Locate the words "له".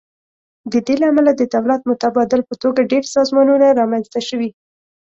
1.01-1.05